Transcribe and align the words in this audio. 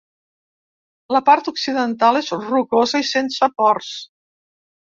La 1.15 1.21
part 1.27 1.49
occidental 1.51 2.19
és 2.23 2.31
rocosa 2.47 3.05
i 3.07 3.07
sense 3.13 3.53
ports. 3.61 3.95